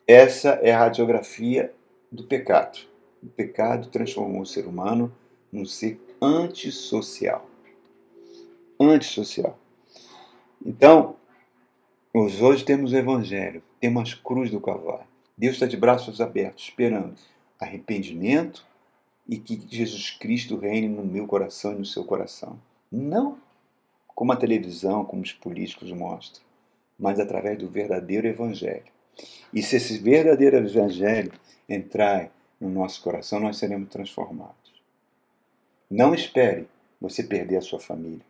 [0.07, 1.72] essa é a radiografia
[2.11, 2.78] do pecado.
[3.22, 5.12] O pecado transformou o ser humano
[5.52, 7.48] num ser antissocial.
[8.80, 9.59] Antissocial.
[10.64, 11.16] Então,
[12.14, 15.06] hoje temos o Evangelho tem umas cruz do Calvário.
[15.36, 17.14] Deus está de braços abertos, esperando
[17.61, 18.66] arrependimento
[19.28, 22.59] e que Jesus Cristo reine no meu coração e no seu coração.
[22.90, 23.38] Não
[24.06, 26.42] como a televisão, como os políticos mostram,
[26.98, 28.97] mas através do verdadeiro Evangelho.
[29.52, 31.32] E se esse verdadeiro Evangelho
[31.68, 34.56] entrar no nosso coração, nós seremos transformados.
[35.90, 36.68] Não espere
[37.00, 38.24] você perder a sua família.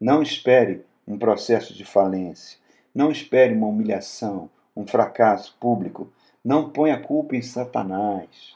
[0.00, 2.58] Não espere um processo de falência.
[2.94, 6.12] Não espere uma humilhação, um fracasso público,
[6.44, 8.54] não põe a culpa em Satanás,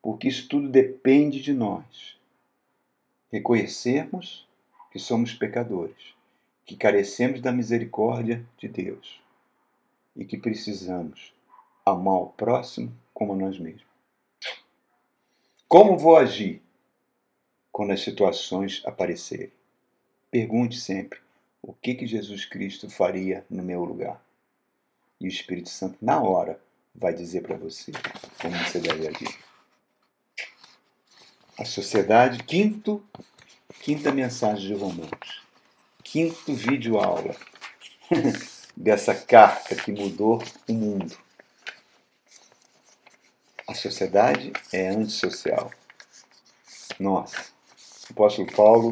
[0.00, 2.18] porque isso tudo depende de nós.
[3.30, 4.48] Reconhecermos
[4.90, 6.14] que somos pecadores,
[6.64, 9.21] que carecemos da misericórdia de Deus
[10.14, 11.34] e que precisamos
[11.84, 13.86] amar o próximo como a nós mesmos.
[15.68, 16.62] Como vou agir
[17.70, 19.52] quando as situações aparecerem?
[20.30, 21.18] Pergunte sempre
[21.62, 24.22] o que, que Jesus Cristo faria no meu lugar.
[25.20, 26.60] E o Espírito Santo, na hora,
[26.94, 27.92] vai dizer para você
[28.40, 29.38] como você deve agir.
[31.58, 33.02] A sociedade, quinto,
[33.80, 35.42] quinta mensagem de Romanos.
[36.02, 37.36] Quinto vídeo aula
[38.82, 41.16] dessa carta que mudou o mundo.
[43.68, 45.70] A sociedade é antissocial.
[46.98, 47.52] Nossa,
[48.10, 48.90] o apóstolo Paulo,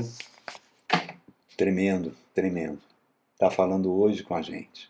[1.57, 2.81] tremendo, tremendo,
[3.33, 4.89] está falando hoje com a gente.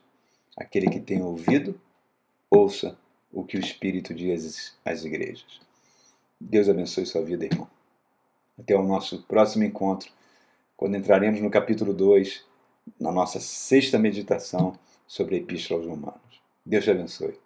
[0.54, 1.80] Aquele que tem ouvido,
[2.50, 2.94] ouça
[3.32, 5.62] o que o Espírito diz às igrejas.
[6.38, 7.70] Deus abençoe sua vida, irmão.
[8.58, 10.12] Até o nosso próximo encontro,
[10.76, 12.44] quando entraremos no capítulo 2,
[13.00, 14.78] na nossa sexta meditação
[15.10, 16.40] sobre a Epístola aos Romanos.
[16.64, 17.36] Deus te abençoe.